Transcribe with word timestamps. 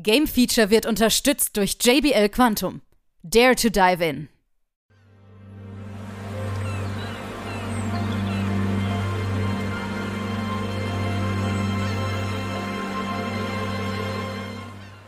Game 0.00 0.28
Feature 0.28 0.70
wird 0.70 0.86
unterstützt 0.86 1.56
durch 1.56 1.76
JBL 1.82 2.28
Quantum. 2.28 2.82
Dare 3.24 3.56
to 3.56 3.68
dive 3.68 4.04
in. 4.04 4.28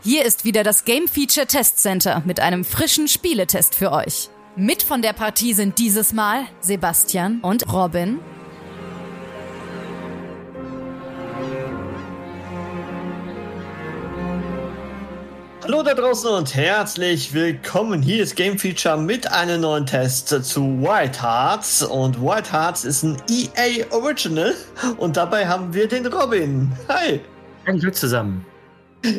Hier 0.03 0.25
ist 0.25 0.45
wieder 0.45 0.65
das 0.65 0.85
Game 0.85 1.07
Feature 1.07 1.47
Test 1.47 1.79
Center 1.79 2.23
mit 2.27 2.41
einem 2.41 2.65
frischen 2.65 3.07
Spieletest 3.07 3.77
für 3.77 3.93
euch. 3.93 4.29
Mit 4.57 4.83
von 4.83 5.03
der 5.03 5.13
Partie 5.13 5.55
sind 5.55 5.79
dieses 5.79 6.13
Mal 6.13 6.47
Sebastian 6.61 7.41
und 7.43 7.73
Robin. 7.73 8.19
Hallo 15.71 15.85
da 15.85 15.95
draußen 15.95 16.29
und 16.29 16.53
herzlich 16.57 17.33
willkommen. 17.33 18.03
Hier 18.03 18.25
ist 18.25 18.35
Game 18.35 18.59
Feature 18.59 18.97
mit 18.97 19.31
einem 19.31 19.61
neuen 19.61 19.87
Test 19.87 20.27
zu 20.43 20.63
Wild 20.81 21.23
Hearts. 21.23 21.85
Und 21.85 22.21
Wild 22.21 22.53
Hearts 22.53 22.85
ist 22.85 23.05
ein 23.05 23.17
EA 23.31 23.87
Original. 23.93 24.53
Und 24.97 25.17
dabei 25.17 25.47
haben 25.47 25.73
wir 25.73 25.87
den 25.87 26.07
Robin. 26.07 26.73
Hi. 26.89 27.21
Hallo 27.69 27.89
zusammen. 27.93 28.45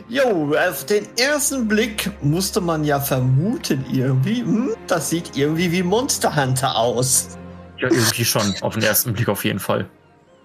Jo, 0.09 0.53
auf 0.67 0.85
den 0.87 1.07
ersten 1.17 1.69
Blick 1.69 2.11
musste 2.21 2.59
man 2.59 2.83
ja 2.83 2.99
vermuten 2.99 3.85
irgendwie, 3.89 4.41
hm, 4.41 4.75
das 4.87 5.09
sieht 5.09 5.37
irgendwie 5.37 5.71
wie 5.71 5.83
Monster 5.83 6.35
Hunter 6.35 6.75
aus. 6.75 7.37
Ja, 7.77 7.87
irgendwie 7.89 8.25
schon, 8.25 8.53
auf 8.59 8.73
den 8.73 8.83
ersten 8.83 9.13
Blick 9.13 9.29
auf 9.29 9.45
jeden 9.45 9.59
Fall. 9.59 9.89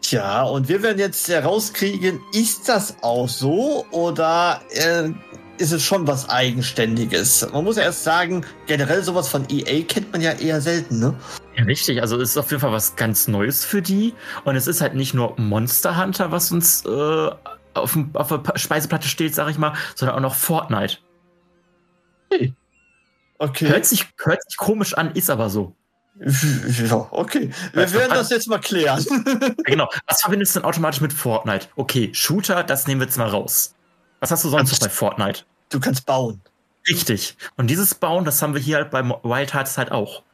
Tja, 0.02 0.44
und 0.44 0.68
wir 0.68 0.84
werden 0.84 1.00
jetzt 1.00 1.26
herauskriegen, 1.26 2.20
ist 2.32 2.68
das 2.68 2.94
auch 3.02 3.28
so 3.28 3.84
oder 3.90 4.60
äh, 4.70 5.08
ist 5.58 5.72
es 5.72 5.82
schon 5.82 6.06
was 6.06 6.28
Eigenständiges. 6.28 7.46
Man 7.52 7.64
muss 7.64 7.76
ja 7.76 7.84
erst 7.84 8.04
sagen, 8.04 8.44
generell 8.66 9.02
sowas 9.02 9.28
von 9.28 9.46
EA 9.48 9.82
kennt 9.82 10.12
man 10.12 10.20
ja 10.20 10.32
eher 10.32 10.60
selten, 10.60 10.98
ne? 10.98 11.14
Ja, 11.56 11.64
richtig. 11.64 12.00
Also 12.02 12.20
es 12.20 12.30
ist 12.30 12.36
auf 12.36 12.50
jeden 12.50 12.60
Fall 12.60 12.72
was 12.72 12.96
ganz 12.96 13.28
Neues 13.28 13.64
für 13.64 13.82
die. 13.82 14.14
Und 14.44 14.56
es 14.56 14.66
ist 14.66 14.80
halt 14.80 14.94
nicht 14.94 15.14
nur 15.14 15.34
Monster 15.38 16.00
Hunter, 16.00 16.30
was 16.30 16.52
uns 16.52 16.84
äh, 16.84 17.30
auf, 17.74 17.98
auf 18.14 18.28
der 18.28 18.58
Speiseplatte 18.58 19.08
steht, 19.08 19.34
sag 19.34 19.48
ich 19.50 19.58
mal, 19.58 19.74
sondern 19.94 20.16
auch 20.16 20.22
noch 20.22 20.34
Fortnite. 20.34 20.98
Hey. 22.30 22.54
Okay. 23.38 23.68
Hört 23.68 23.86
sich, 23.86 24.06
hört 24.22 24.42
sich 24.48 24.56
komisch 24.56 24.94
an, 24.94 25.12
ist 25.12 25.30
aber 25.30 25.50
so. 25.50 25.74
Ja, 26.88 27.08
okay. 27.10 27.50
Wir 27.72 27.92
werden 27.92 28.10
das 28.10 28.30
jetzt 28.30 28.48
mal 28.48 28.58
klären. 28.58 29.04
genau. 29.64 29.88
Was 30.06 30.22
verbindest 30.22 30.56
du 30.56 30.60
denn 30.60 30.68
automatisch 30.68 31.00
mit 31.00 31.12
Fortnite? 31.12 31.68
Okay, 31.76 32.10
Shooter, 32.12 32.64
das 32.64 32.86
nehmen 32.86 33.00
wir 33.00 33.06
jetzt 33.06 33.18
mal 33.18 33.28
raus. 33.28 33.75
Was 34.26 34.32
hast 34.32 34.44
du 34.44 34.48
sonst 34.48 34.72
noch 34.72 34.80
bei 34.80 34.88
Fortnite? 34.88 35.44
Du 35.68 35.78
kannst 35.78 36.04
bauen. 36.04 36.40
Richtig. 36.88 37.36
Und 37.56 37.68
dieses 37.68 37.94
Bauen, 37.94 38.24
das 38.24 38.42
haben 38.42 38.54
wir 38.54 38.60
hier 38.60 38.78
halt 38.78 38.90
bei 38.90 39.04
Wild 39.04 39.54
Hearts 39.54 39.78
halt 39.78 39.92
auch. 39.92 40.24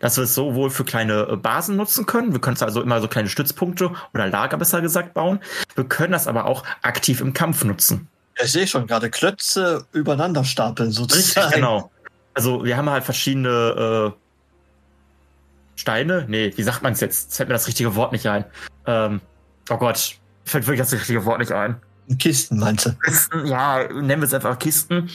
Dass 0.00 0.18
wir 0.18 0.24
es 0.24 0.34
sowohl 0.34 0.68
für 0.68 0.84
kleine 0.84 1.28
äh, 1.30 1.36
Basen 1.36 1.76
nutzen 1.76 2.04
können. 2.04 2.34
Wir 2.34 2.42
können 2.42 2.56
es 2.56 2.62
also 2.62 2.82
immer 2.82 3.00
so 3.00 3.08
kleine 3.08 3.30
Stützpunkte 3.30 3.92
oder 4.12 4.26
Lager 4.26 4.58
besser 4.58 4.82
gesagt 4.82 5.14
bauen. 5.14 5.40
Wir 5.74 5.84
können 5.84 6.12
das 6.12 6.26
aber 6.26 6.44
auch 6.44 6.62
aktiv 6.82 7.22
im 7.22 7.32
Kampf 7.32 7.64
nutzen. 7.64 8.06
ich 8.38 8.52
sehe 8.52 8.66
schon 8.66 8.86
gerade 8.86 9.08
Klötze 9.08 9.86
übereinander 9.92 10.44
stapeln 10.44 10.90
sozusagen. 10.90 11.46
Richtig, 11.46 11.54
genau. 11.54 11.90
Also 12.34 12.64
wir 12.64 12.76
haben 12.76 12.90
halt 12.90 13.04
verschiedene 13.04 14.12
äh, 14.12 15.80
Steine. 15.80 16.26
Nee, 16.28 16.52
wie 16.54 16.62
sagt 16.64 16.82
man 16.82 16.92
es 16.92 17.00
jetzt? 17.00 17.22
Jetzt 17.22 17.36
fällt 17.38 17.48
mir 17.48 17.54
das 17.54 17.66
richtige 17.66 17.94
Wort 17.94 18.12
nicht 18.12 18.26
ein. 18.26 18.44
Ähm, 18.86 19.22
oh 19.70 19.78
Gott, 19.78 20.16
fällt 20.44 20.66
wirklich 20.66 20.80
das 20.80 20.92
richtige 20.92 21.24
Wort 21.24 21.38
nicht 21.38 21.52
ein. 21.52 21.80
Kisten, 22.18 22.58
meinst 22.58 22.86
du? 22.86 22.92
Kisten, 23.04 23.46
ja, 23.46 23.88
nennen 23.92 24.22
wir 24.22 24.26
es 24.26 24.34
einfach 24.34 24.58
Kisten. 24.58 25.10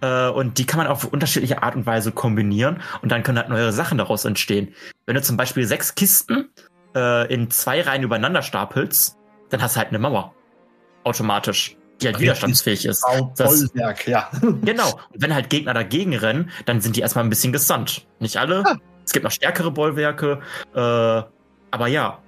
Äh, 0.00 0.28
und 0.28 0.58
die 0.58 0.66
kann 0.66 0.78
man 0.78 0.86
auf 0.86 1.04
unterschiedliche 1.04 1.62
Art 1.62 1.76
und 1.76 1.86
Weise 1.86 2.12
kombinieren 2.12 2.82
und 3.02 3.10
dann 3.10 3.22
können 3.22 3.38
halt 3.38 3.48
neue 3.48 3.72
Sachen 3.72 3.98
daraus 3.98 4.24
entstehen. 4.24 4.74
Wenn 5.06 5.14
du 5.14 5.22
zum 5.22 5.36
Beispiel 5.36 5.66
sechs 5.66 5.94
Kisten 5.94 6.48
äh, 6.94 7.32
in 7.32 7.50
zwei 7.50 7.82
Reihen 7.82 8.02
übereinander 8.02 8.42
stapelst, 8.42 9.16
dann 9.50 9.62
hast 9.62 9.76
du 9.76 9.78
halt 9.78 9.88
eine 9.88 9.98
Mauer. 9.98 10.34
Automatisch. 11.04 11.76
Die 12.00 12.06
halt 12.06 12.18
widerstandsfähig 12.18 12.86
ist. 12.86 13.04
Bollwerk, 13.36 14.08
ja. 14.08 14.30
Genau. 14.40 14.92
Und 15.12 15.22
wenn 15.22 15.34
halt 15.34 15.50
Gegner 15.50 15.74
dagegen 15.74 16.14
rennen, 16.16 16.50
dann 16.64 16.80
sind 16.80 16.96
die 16.96 17.00
erstmal 17.00 17.24
ein 17.24 17.30
bisschen 17.30 17.52
gesandt. 17.52 18.06
Nicht 18.20 18.38
alle. 18.38 18.64
Ah. 18.66 18.76
Es 19.04 19.12
gibt 19.12 19.24
noch 19.24 19.30
stärkere 19.30 19.70
Bollwerke. 19.70 20.40
Äh, 20.74 20.78
aber 20.78 21.86
ja, 21.88 22.18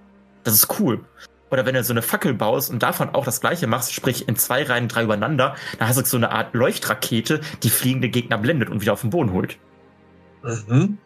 das 0.44 0.54
ist 0.54 0.78
cool. 0.78 1.04
Oder 1.52 1.66
wenn 1.66 1.74
du 1.74 1.84
so 1.84 1.92
eine 1.92 2.00
Fackel 2.00 2.32
baust 2.32 2.70
und 2.70 2.82
davon 2.82 3.10
auch 3.10 3.26
das 3.26 3.42
gleiche 3.42 3.66
machst, 3.66 3.92
sprich 3.92 4.26
in 4.26 4.36
zwei 4.36 4.62
Reihen, 4.62 4.88
drei 4.88 5.02
übereinander, 5.02 5.54
dann 5.78 5.86
hast 5.86 5.98
du 5.98 6.04
so 6.04 6.16
eine 6.16 6.30
Art 6.30 6.54
Leuchtrakete, 6.54 7.42
die 7.62 7.68
fliegende 7.68 8.08
Gegner 8.08 8.38
blendet 8.38 8.70
und 8.70 8.80
wieder 8.80 8.94
auf 8.94 9.02
den 9.02 9.10
Boden 9.10 9.32
holt. 9.32 9.58
Mhm. 10.42 10.96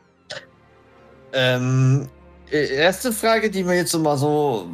Ähm, 1.32 2.08
e, 2.48 2.64
erste 2.64 3.12
Frage, 3.12 3.50
die 3.50 3.64
mir 3.64 3.74
jetzt 3.74 3.90
so 3.90 3.98
mal 3.98 4.16
so 4.16 4.68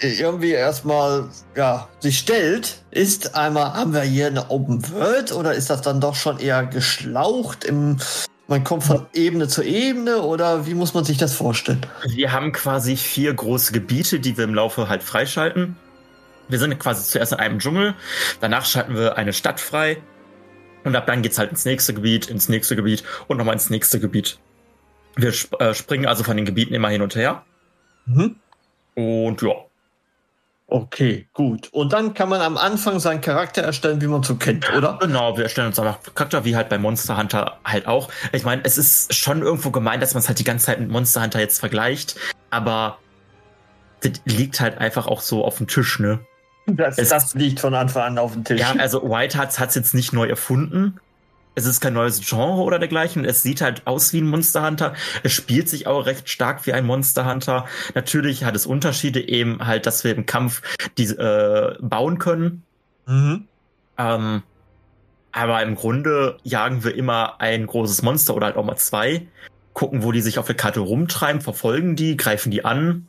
äh, 0.00 0.12
irgendwie 0.12 0.52
erstmal 0.52 1.28
ja, 1.56 1.88
sich 1.98 2.20
stellt, 2.20 2.84
ist 2.92 3.34
einmal, 3.34 3.74
haben 3.74 3.92
wir 3.92 4.02
hier 4.02 4.28
eine 4.28 4.48
Open 4.48 4.88
World 4.92 5.32
oder 5.32 5.54
ist 5.54 5.70
das 5.70 5.82
dann 5.82 6.00
doch 6.00 6.14
schon 6.14 6.38
eher 6.38 6.64
geschlaucht 6.66 7.64
im 7.64 7.98
man 8.50 8.64
kommt 8.64 8.82
von 8.82 9.06
Ebene 9.14 9.46
zu 9.46 9.62
Ebene 9.62 10.22
oder 10.22 10.66
wie 10.66 10.74
muss 10.74 10.92
man 10.92 11.04
sich 11.04 11.16
das 11.16 11.32
vorstellen? 11.32 11.86
Wir 12.08 12.32
haben 12.32 12.50
quasi 12.50 12.96
vier 12.96 13.32
große 13.32 13.72
Gebiete, 13.72 14.18
die 14.18 14.36
wir 14.36 14.44
im 14.44 14.54
Laufe 14.54 14.88
halt 14.88 15.04
freischalten. 15.04 15.76
Wir 16.48 16.58
sind 16.58 16.76
quasi 16.80 17.08
zuerst 17.08 17.32
in 17.32 17.38
einem 17.38 17.60
Dschungel, 17.60 17.94
danach 18.40 18.66
schalten 18.66 18.96
wir 18.96 19.16
eine 19.16 19.32
Stadt 19.32 19.60
frei 19.60 20.02
und 20.82 20.96
ab 20.96 21.06
dann 21.06 21.22
geht's 21.22 21.38
halt 21.38 21.52
ins 21.52 21.64
nächste 21.64 21.94
Gebiet, 21.94 22.26
ins 22.26 22.48
nächste 22.48 22.74
Gebiet 22.74 23.04
und 23.28 23.36
nochmal 23.36 23.54
ins 23.54 23.70
nächste 23.70 24.00
Gebiet. 24.00 24.40
Wir 25.14 25.30
sp 25.30 25.54
äh, 25.60 25.72
springen 25.72 26.06
also 26.06 26.24
von 26.24 26.36
den 26.36 26.44
Gebieten 26.44 26.74
immer 26.74 26.88
hin 26.88 27.02
und 27.02 27.14
her. 27.14 27.44
Mhm. 28.06 28.34
Und 28.96 29.42
ja, 29.42 29.52
Okay, 30.70 31.28
gut. 31.32 31.68
Und 31.72 31.92
dann 31.92 32.14
kann 32.14 32.28
man 32.28 32.40
am 32.40 32.56
Anfang 32.56 33.00
seinen 33.00 33.20
Charakter 33.20 33.62
erstellen, 33.62 34.00
wie 34.00 34.06
man 34.06 34.22
so 34.22 34.36
kennt, 34.36 34.72
oder? 34.72 34.98
Genau, 35.00 35.36
wir 35.36 35.44
erstellen 35.44 35.66
uns 35.66 35.78
einfach 35.80 35.98
Charakter, 36.14 36.44
wie 36.44 36.54
halt 36.54 36.68
bei 36.68 36.78
Monster 36.78 37.16
Hunter 37.16 37.58
halt 37.64 37.88
auch. 37.88 38.08
Ich 38.32 38.44
meine, 38.44 38.62
es 38.64 38.78
ist 38.78 39.12
schon 39.14 39.42
irgendwo 39.42 39.70
gemeint, 39.70 40.00
dass 40.00 40.14
man 40.14 40.22
es 40.22 40.28
halt 40.28 40.38
die 40.38 40.44
ganze 40.44 40.66
Zeit 40.66 40.78
mit 40.78 40.88
Monster 40.88 41.22
Hunter 41.22 41.40
jetzt 41.40 41.58
vergleicht, 41.58 42.14
aber 42.50 42.98
das 44.00 44.12
liegt 44.24 44.60
halt 44.60 44.78
einfach 44.78 45.08
auch 45.08 45.20
so 45.20 45.44
auf 45.44 45.58
dem 45.58 45.66
Tisch, 45.66 45.98
ne? 45.98 46.20
Das, 46.66 46.98
es, 46.98 47.08
das 47.08 47.34
liegt 47.34 47.58
von 47.58 47.74
Anfang 47.74 48.02
an 48.04 48.18
auf 48.18 48.32
dem 48.32 48.44
Tisch. 48.44 48.60
Ja, 48.60 48.72
also 48.78 49.02
White 49.02 49.36
Hearts 49.36 49.58
hat 49.58 49.70
es 49.70 49.74
jetzt 49.74 49.92
nicht 49.92 50.12
neu 50.12 50.28
erfunden 50.28 51.00
es 51.60 51.66
ist 51.66 51.80
kein 51.80 51.92
neues 51.92 52.20
Genre 52.26 52.62
oder 52.62 52.78
dergleichen. 52.78 53.24
Es 53.24 53.42
sieht 53.42 53.60
halt 53.60 53.86
aus 53.86 54.12
wie 54.12 54.20
ein 54.20 54.28
Monster 54.28 54.66
Hunter. 54.66 54.94
Es 55.22 55.32
spielt 55.32 55.68
sich 55.68 55.86
auch 55.86 56.06
recht 56.06 56.28
stark 56.28 56.66
wie 56.66 56.72
ein 56.72 56.86
Monster 56.86 57.30
Hunter. 57.30 57.66
Natürlich 57.94 58.44
hat 58.44 58.56
es 58.56 58.66
Unterschiede 58.66 59.26
eben 59.26 59.66
halt, 59.66 59.86
dass 59.86 60.04
wir 60.04 60.14
im 60.14 60.26
Kampf 60.26 60.62
diese 60.98 61.18
äh, 61.18 61.82
bauen 61.82 62.18
können. 62.18 62.62
Mhm. 63.06 63.48
Ähm, 63.98 64.42
aber 65.32 65.62
im 65.62 65.74
Grunde 65.76 66.38
jagen 66.42 66.82
wir 66.82 66.94
immer 66.94 67.40
ein 67.40 67.66
großes 67.66 68.02
Monster 68.02 68.34
oder 68.34 68.46
halt 68.46 68.56
auch 68.56 68.64
mal 68.64 68.76
zwei, 68.76 69.28
gucken, 69.74 70.02
wo 70.02 70.12
die 70.12 70.20
sich 70.20 70.38
auf 70.38 70.46
der 70.46 70.56
Karte 70.56 70.80
rumtreiben, 70.80 71.40
verfolgen 71.40 71.94
die, 71.94 72.16
greifen 72.16 72.50
die 72.50 72.64
an. 72.64 73.06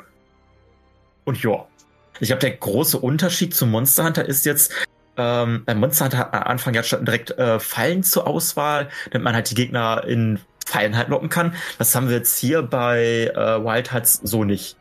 Und 1.24 1.42
ja. 1.42 1.66
Ich 2.20 2.28
glaube, 2.28 2.42
der 2.42 2.52
große 2.52 3.00
Unterschied 3.00 3.56
zum 3.56 3.72
Monster 3.72 4.04
Hunter 4.04 4.26
ist 4.26 4.46
jetzt, 4.46 4.72
ähm, 5.18 5.64
bei 5.66 5.76
Monster 5.76 6.06
hat 6.06 6.34
am 6.34 6.44
Anfang 6.44 6.74
ja 6.74 6.84
schon 6.84 7.06
direkt 7.06 7.32
äh, 7.32 7.60
Fallen 7.60 8.04
zur 8.04 8.28
Auswahl, 8.28 8.90
damit 9.12 9.26
man 9.26 9.36
halt 9.36 9.50
die 9.50 9.56
Gegner 9.56 10.04
in 10.06 10.40
Fallen 10.66 10.96
halt 10.96 11.10
locken 11.10 11.30
kann. 11.30 11.54
Das 11.78 11.94
haben 11.96 12.08
wir 12.10 12.18
jetzt 12.18 12.38
hier 12.38 12.62
bei 12.62 13.32
äh, 13.36 13.64
Wild 13.64 13.92
Hearts 13.92 14.22
so 14.24 14.44
nicht. 14.44 14.78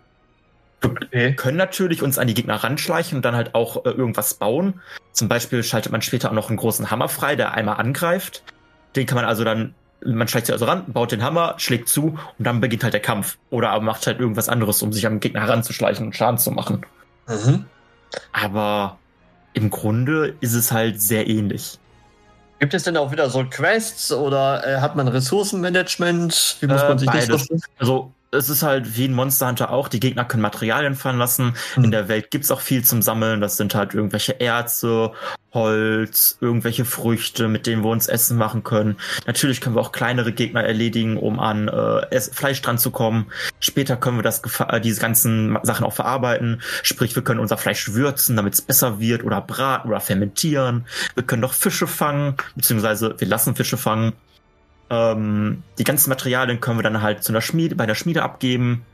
Wir 0.81 0.91
okay. 0.91 1.35
können 1.35 1.57
natürlich 1.57 2.03
uns 2.03 2.19
an 2.19 2.27
die 2.27 2.35
Gegner 2.35 2.55
ranschleichen 2.55 3.17
und 3.17 3.25
dann 3.25 3.35
halt 3.37 3.55
auch 3.55 3.85
äh, 3.85 3.91
irgendwas 3.91 4.35
bauen. 4.35 4.81
Zum 5.13 5.29
Beispiel 5.29 5.63
schaltet 5.63 5.93
man 5.93 6.01
später 6.01 6.31
auch 6.31 6.35
noch 6.35 6.49
einen 6.49 6.57
großen 6.57 6.91
Hammer 6.91 7.09
frei, 7.09 7.37
der 7.37 7.53
einmal 7.55 7.77
angreift. 7.77 8.43
Den 8.97 9.07
kann 9.07 9.17
man 9.17 9.25
also 9.25 9.45
dann, 9.45 9.75
man 10.05 10.29
schleicht 10.29 10.47
sich 10.47 10.53
also 10.53 10.65
ran, 10.65 10.85
baut 10.87 11.13
den 11.13 11.23
Hammer, 11.23 11.55
schlägt 11.59 11.89
zu 11.89 12.19
und 12.39 12.47
dann 12.47 12.61
beginnt 12.61 12.85
halt 12.85 12.95
der 12.95 13.03
Kampf. 13.03 13.37
Oder 13.51 13.71
aber 13.71 13.85
macht 13.85 14.07
halt 14.07 14.21
irgendwas 14.21 14.49
anderes, 14.49 14.83
um 14.83 14.93
sich 14.93 15.07
am 15.07 15.21
Gegner 15.21 15.41
heranzuschleichen 15.41 16.07
und 16.07 16.17
Schaden 16.17 16.39
zu 16.39 16.51
machen. 16.51 16.87
Mhm. 17.27 17.67
Aber 18.33 19.00
im 19.53 19.71
Grunde 19.71 20.37
ist 20.41 20.55
es 20.55 20.73
halt 20.73 21.01
sehr 21.01 21.29
ähnlich. 21.29 21.79
Gibt 22.59 22.75
es 22.75 22.83
denn 22.83 22.97
auch 22.97 23.11
wieder 23.11 23.31
so 23.31 23.45
Quests 23.49 24.13
oder 24.13 24.67
äh, 24.67 24.81
hat 24.81 24.95
man 24.95 25.09
Ressourcenmanagement? 25.09 26.59
Wie 26.61 26.67
muss 26.67 26.83
man 26.83 26.99
sich 26.99 27.09
beides. 27.09 27.29
das 27.29 27.47
vorstellen? 27.47 27.61
Also 27.79 28.13
es 28.33 28.49
ist 28.49 28.63
halt 28.63 28.97
wie 28.97 29.07
ein 29.07 29.15
Monster 29.15 29.49
Hunter 29.49 29.71
auch, 29.71 29.89
die 29.89 30.01
Gegner 30.01 30.25
können 30.25 30.43
Materialien 30.43 30.95
fallen 30.95 31.19
lassen. 31.19 31.55
Mhm. 31.77 31.85
In 31.85 31.91
der 31.91 32.09
Welt 32.09 32.31
gibt's 32.31 32.51
auch 32.51 32.61
viel 32.61 32.85
zum 32.85 33.03
Sammeln. 33.03 33.41
Das 33.41 33.57
sind 33.57 33.75
halt 33.75 33.95
irgendwelche 33.95 34.41
Erze, 34.41 35.13
Holz, 35.53 36.39
irgendwelche 36.41 36.85
Früchte, 36.85 37.49
mit 37.49 37.67
denen 37.67 37.83
wir 37.83 37.91
uns 37.91 38.07
Essen 38.07 38.37
machen 38.37 38.63
können. 38.63 38.97
Natürlich 39.27 39.61
können 39.61 39.75
wir 39.75 39.81
auch 39.81 39.91
kleinere 39.91 40.33
Gegner 40.33 40.63
erledigen, 40.63 41.17
um 41.17 41.41
an 41.41 41.69
äh, 41.69 42.21
Fleisch 42.21 42.63
dran 42.63 42.79
zu 42.79 42.93
kommen. 42.93 43.27
Später 43.59 43.97
können 43.97 44.19
wir 44.19 44.23
das 44.23 44.43
äh, 44.61 44.81
diese 44.81 45.01
ganzen 45.01 45.59
Sachen 45.63 45.85
auch 45.85 45.93
verarbeiten. 45.93 46.63
Sprich, 46.83 47.17
wir 47.17 47.25
können 47.25 47.41
unser 47.41 47.59
Fleisch 47.59 47.93
würzen, 47.93 48.37
damit 48.37 48.55
es 48.55 48.63
besser 48.63 49.01
wird 49.01 49.25
oder 49.25 49.41
braten 49.41 49.91
oder 49.91 50.01
fermentieren. 50.01 50.87
Wir 51.15 51.25
können 51.25 51.43
doch 51.43 51.53
Fische 51.53 51.89
fangen, 51.89 52.35
beziehungsweise 52.55 53.17
wir 53.19 53.27
lassen 53.27 53.57
Fische 53.57 53.77
fangen. 53.77 54.13
Ähm, 54.91 55.63
die 55.79 55.85
ganzen 55.85 56.11
Materialien 56.11 56.61
können 56.61 56.79
wir 56.79 56.83
dann 56.83 57.01
halt 57.01 57.23
zu 57.23 57.33
einer 57.33 57.41
Schmiede, 57.41 57.77
bei 57.77 57.87
der 57.87 57.95
Schmiede 57.95 58.23
abgeben, 58.23 58.85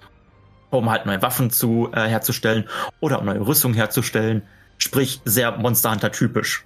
um 0.70 0.90
halt 0.90 1.06
neue 1.06 1.22
Waffen 1.22 1.50
zu 1.50 1.90
äh, 1.92 2.06
herzustellen 2.06 2.68
oder 3.00 3.18
um 3.20 3.26
neue 3.26 3.46
Rüstung 3.46 3.74
herzustellen. 3.74 4.42
Sprich, 4.78 5.20
sehr 5.24 5.56
Monster 5.56 5.90
Hunter 5.90 6.12
typisch. 6.12 6.64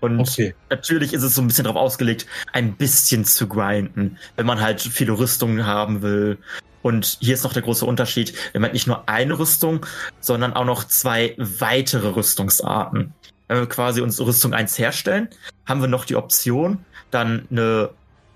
Und 0.00 0.20
okay. 0.20 0.54
natürlich 0.70 1.14
ist 1.14 1.22
es 1.22 1.34
so 1.34 1.40
ein 1.42 1.46
bisschen 1.46 1.64
darauf 1.64 1.80
ausgelegt, 1.80 2.26
ein 2.52 2.74
bisschen 2.74 3.24
zu 3.24 3.48
grinden, 3.48 4.18
wenn 4.36 4.44
man 4.46 4.60
halt 4.60 4.82
viele 4.82 5.18
Rüstungen 5.18 5.66
haben 5.66 6.02
will. 6.02 6.38
Und 6.82 7.16
hier 7.20 7.32
ist 7.32 7.42
noch 7.42 7.54
der 7.54 7.62
große 7.62 7.86
Unterschied, 7.86 8.34
wenn 8.52 8.60
man 8.60 8.72
nicht 8.72 8.86
nur 8.86 9.08
eine 9.08 9.38
Rüstung, 9.38 9.86
sondern 10.20 10.52
auch 10.52 10.66
noch 10.66 10.84
zwei 10.84 11.34
weitere 11.38 12.08
Rüstungsarten. 12.08 13.14
Wenn 13.48 13.58
wir 13.58 13.66
quasi 13.66 14.02
uns 14.02 14.20
Rüstung 14.20 14.52
1 14.52 14.78
herstellen, 14.78 15.28
haben 15.64 15.80
wir 15.80 15.88
noch 15.88 16.04
die 16.04 16.16
Option, 16.16 16.84
dann 17.10 17.46
eine 17.50 17.88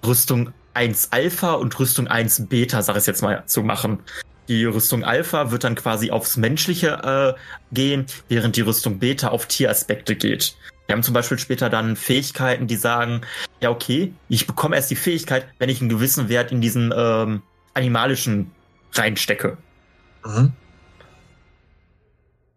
Rüstung 0.07 0.53
1 0.75 1.09
Alpha 1.13 1.55
und 1.55 1.79
Rüstung 1.79 2.07
1 2.07 2.47
Beta, 2.49 2.83
sag 2.83 2.97
ich 2.97 3.07
jetzt 3.07 3.23
mal, 3.23 3.43
zu 3.47 3.63
machen. 3.63 4.01
Die 4.49 4.65
Rüstung 4.65 5.05
Alpha 5.05 5.51
wird 5.51 5.65
dann 5.65 5.75
quasi 5.75 6.11
aufs 6.11 6.37
Menschliche 6.37 7.37
äh, 7.37 7.75
gehen, 7.75 8.07
während 8.29 8.57
die 8.57 8.63
Rüstung 8.63 8.99
Beta 8.99 9.29
auf 9.29 9.47
Tieraspekte 9.47 10.17
geht. 10.17 10.57
Wir 10.87 10.95
haben 10.95 11.03
zum 11.03 11.13
Beispiel 11.13 11.39
später 11.39 11.69
dann 11.69 11.97
Fähigkeiten, 11.97 12.67
die 12.67 12.77
sagen, 12.77 13.21
ja 13.61 13.69
okay, 13.69 14.15
ich 14.31 14.47
bekomme 14.47 14.75
erst 14.75 14.91
die 14.91 14.97
Fähigkeit, 14.97 15.47
wenn 15.59 15.69
ich 15.69 15.81
einen 15.81 15.91
gewissen 15.91 16.31
Wert 16.31 16.51
in 16.51 16.63
diesen 16.63 16.95
ähm, 16.97 17.43
animalischen 17.75 18.51
reinstecke. 18.95 19.59
Mhm. 20.25 20.53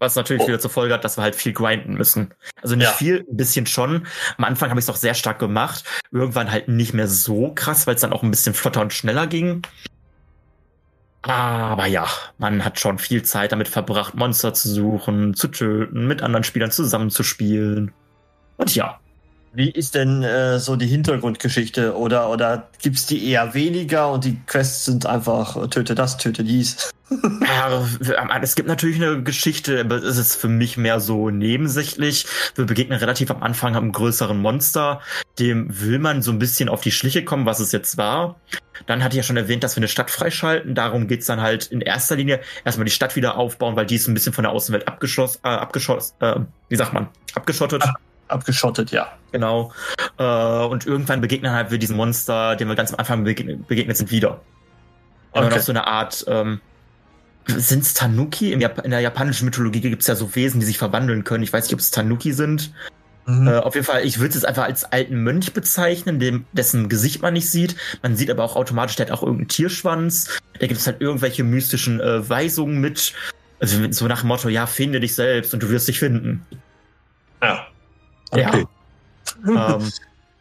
Was 0.01 0.15
natürlich 0.15 0.41
oh. 0.41 0.47
wieder 0.47 0.59
zur 0.59 0.71
Folge 0.71 0.95
hat, 0.95 1.05
dass 1.05 1.19
wir 1.19 1.21
halt 1.21 1.35
viel 1.35 1.53
grinden 1.53 1.93
müssen. 1.93 2.33
Also 2.63 2.75
nicht 2.75 2.87
ja. 2.87 2.91
viel, 2.91 3.23
ein 3.29 3.37
bisschen 3.37 3.67
schon. 3.67 4.07
Am 4.35 4.45
Anfang 4.45 4.71
habe 4.71 4.79
ich 4.79 4.85
es 4.85 4.89
auch 4.89 4.95
sehr 4.95 5.13
stark 5.13 5.37
gemacht. 5.37 5.83
Irgendwann 6.11 6.51
halt 6.51 6.67
nicht 6.67 6.95
mehr 6.95 7.07
so 7.07 7.51
krass, 7.53 7.85
weil 7.85 7.93
es 7.93 8.01
dann 8.01 8.11
auch 8.11 8.23
ein 8.23 8.31
bisschen 8.31 8.55
flotter 8.55 8.81
und 8.81 8.93
schneller 8.93 9.27
ging. 9.27 9.61
Aber 11.21 11.85
ja, 11.85 12.07
man 12.39 12.65
hat 12.65 12.79
schon 12.79 12.97
viel 12.97 13.21
Zeit 13.21 13.51
damit 13.51 13.67
verbracht, 13.67 14.15
Monster 14.15 14.55
zu 14.55 14.69
suchen, 14.69 15.35
zu 15.35 15.49
töten, 15.49 16.07
mit 16.07 16.23
anderen 16.23 16.43
Spielern 16.43 16.71
zusammenzuspielen. 16.71 17.93
Und 18.57 18.73
ja. 18.73 18.99
Wie 19.53 19.69
ist 19.69 19.95
denn 19.95 20.23
äh, 20.23 20.59
so 20.59 20.77
die 20.77 20.87
Hintergrundgeschichte? 20.87 21.97
Oder, 21.97 22.29
oder 22.29 22.69
gibt's 22.81 23.05
die 23.05 23.29
eher 23.29 23.53
weniger 23.53 24.09
und 24.09 24.23
die 24.23 24.39
Quests 24.45 24.85
sind 24.85 25.05
einfach 25.05 25.57
äh, 25.57 25.67
töte 25.67 25.93
das, 25.93 26.17
töte 26.17 26.45
dies? 26.45 26.89
ja, 27.41 27.85
es 28.41 28.55
gibt 28.55 28.69
natürlich 28.69 28.95
eine 28.95 29.21
Geschichte, 29.21 29.81
aber 29.81 29.95
es 29.97 30.17
ist 30.17 30.35
für 30.37 30.47
mich 30.47 30.77
mehr 30.77 31.01
so 31.01 31.29
nebensächlich. 31.29 32.25
Wir 32.55 32.65
begegnen 32.65 32.97
relativ 32.97 33.29
am 33.29 33.43
Anfang 33.43 33.75
einem 33.75 33.91
größeren 33.91 34.39
Monster. 34.39 35.01
Dem 35.37 35.67
will 35.81 35.99
man 35.99 36.21
so 36.21 36.31
ein 36.31 36.39
bisschen 36.39 36.69
auf 36.69 36.79
die 36.79 36.91
Schliche 36.91 37.25
kommen, 37.25 37.45
was 37.45 37.59
es 37.59 37.73
jetzt 37.73 37.97
war. 37.97 38.39
Dann 38.87 39.03
hatte 39.03 39.13
ich 39.13 39.17
ja 39.17 39.23
schon 39.23 39.35
erwähnt, 39.35 39.65
dass 39.65 39.75
wir 39.75 39.81
eine 39.81 39.89
Stadt 39.89 40.09
freischalten. 40.09 40.73
Darum 40.73 41.07
geht's 41.07 41.25
dann 41.25 41.41
halt 41.41 41.65
in 41.65 41.81
erster 41.81 42.15
Linie 42.15 42.39
erstmal 42.63 42.85
die 42.85 42.91
Stadt 42.91 43.17
wieder 43.17 43.35
aufbauen, 43.35 43.75
weil 43.75 43.85
die 43.85 43.95
ist 43.95 44.07
ein 44.07 44.13
bisschen 44.13 44.31
von 44.31 44.43
der 44.43 44.53
Außenwelt 44.53 44.87
abgeschlossen, 44.87 45.39
äh, 45.43 45.49
abgeschlossen, 45.49 46.15
äh, 46.21 46.39
wie 46.69 46.77
sagt 46.77 46.93
man, 46.93 47.09
abgeschottet. 47.35 47.83
Ab 47.83 47.99
abgeschottet, 48.31 48.91
ja. 48.91 49.11
Genau. 49.31 49.71
Äh, 50.17 50.23
und 50.23 50.85
irgendwann 50.85 51.21
begegnen 51.21 51.51
halt 51.51 51.71
wir 51.71 51.77
diesen 51.77 51.95
Monster, 51.95 52.55
dem 52.55 52.67
wir 52.67 52.75
ganz 52.75 52.91
am 52.91 52.99
Anfang 52.99 53.23
begegnet, 53.23 53.67
begegnet 53.67 53.97
sind, 53.97 54.11
wieder. 54.11 54.41
Okay. 55.31 55.45
Und 55.45 55.51
noch 55.51 55.59
so 55.59 55.71
eine 55.71 55.87
Art, 55.87 56.25
ähm, 56.27 56.59
sind 57.47 57.83
es 57.83 57.93
Tanuki? 57.93 58.51
in 58.53 58.59
der 58.59 58.99
japanischen 58.99 59.45
Mythologie 59.45 59.81
gibt 59.81 60.01
es 60.01 60.07
ja 60.07 60.15
so 60.15 60.35
Wesen, 60.35 60.59
die 60.59 60.65
sich 60.65 60.77
verwandeln 60.77 61.23
können. 61.23 61.43
Ich 61.43 61.51
weiß 61.51 61.65
nicht, 61.65 61.73
ob 61.73 61.79
es 61.79 61.91
Tanuki 61.91 62.33
sind. 62.33 62.71
Mhm. 63.25 63.47
Äh, 63.47 63.57
auf 63.57 63.75
jeden 63.75 63.85
Fall, 63.85 64.05
ich 64.05 64.19
würde 64.19 64.29
es 64.29 64.35
jetzt 64.35 64.45
einfach 64.45 64.63
als 64.63 64.85
alten 64.85 65.23
Mönch 65.23 65.53
bezeichnen, 65.53 66.19
dem, 66.19 66.45
dessen 66.53 66.89
Gesicht 66.89 67.21
man 67.21 67.33
nicht 67.33 67.49
sieht. 67.49 67.75
Man 68.01 68.15
sieht 68.15 68.29
aber 68.29 68.43
auch 68.43 68.55
automatisch, 68.55 68.95
der 68.95 69.07
hat 69.07 69.13
auch 69.13 69.21
irgendeinen 69.21 69.47
Tierschwanz. 69.47 70.39
Da 70.59 70.67
gibt 70.67 70.79
es 70.79 70.87
halt 70.87 71.01
irgendwelche 71.01 71.43
mystischen 71.43 71.99
äh, 71.99 72.27
Weisungen 72.27 72.79
mit. 72.79 73.13
Also 73.59 73.77
so 73.91 74.07
nach 74.07 74.21
dem 74.21 74.27
Motto, 74.27 74.49
ja, 74.49 74.65
finde 74.65 74.99
dich 74.99 75.13
selbst 75.13 75.53
und 75.53 75.61
du 75.61 75.69
wirst 75.69 75.87
dich 75.87 75.99
finden. 75.99 76.45
Ja. 78.35 78.49
Okay. 78.49 78.65
Ja. 79.47 79.75
ähm, 79.75 79.91